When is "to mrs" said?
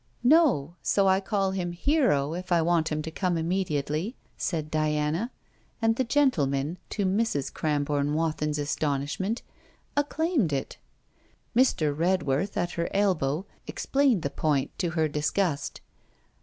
6.89-7.53